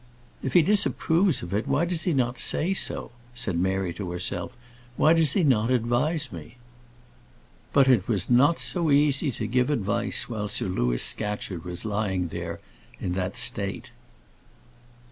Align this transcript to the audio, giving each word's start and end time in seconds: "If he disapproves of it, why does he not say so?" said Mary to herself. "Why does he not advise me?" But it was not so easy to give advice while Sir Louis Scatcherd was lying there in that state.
"If 0.41 0.53
he 0.53 0.63
disapproves 0.63 1.43
of 1.43 1.53
it, 1.53 1.67
why 1.67 1.85
does 1.85 2.05
he 2.05 2.13
not 2.15 2.39
say 2.39 2.73
so?" 2.73 3.11
said 3.35 3.55
Mary 3.55 3.93
to 3.93 4.09
herself. 4.09 4.57
"Why 4.97 5.13
does 5.13 5.33
he 5.33 5.43
not 5.43 5.69
advise 5.69 6.31
me?" 6.31 6.57
But 7.71 7.87
it 7.87 8.07
was 8.07 8.27
not 8.27 8.57
so 8.57 8.89
easy 8.89 9.29
to 9.29 9.45
give 9.45 9.69
advice 9.69 10.27
while 10.27 10.47
Sir 10.47 10.65
Louis 10.65 11.03
Scatcherd 11.03 11.63
was 11.65 11.85
lying 11.85 12.29
there 12.29 12.59
in 12.99 13.11
that 13.11 13.37
state. 13.37 13.91